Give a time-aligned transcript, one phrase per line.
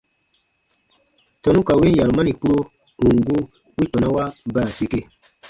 [1.41, 2.59] Tɔnu ka win yarumani kpuro,
[3.03, 3.37] ù n gu,
[3.75, 4.99] wi tɔnawa ba ra sike.